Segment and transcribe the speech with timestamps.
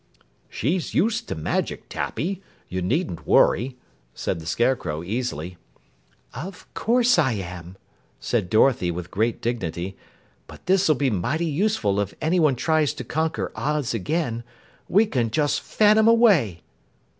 [0.49, 2.41] "She's used to magic, Tappy.
[2.69, 3.77] You needn't worry,"
[4.15, 5.57] said the Scarecrow easily.
[6.33, 7.77] "Of course I am,"
[8.19, 9.95] said Dorothy with great dignity.
[10.47, 14.43] "But this'll be mighty useful if anyone tries to conquer Oz again.
[14.89, 16.63] We can just fan 'em away."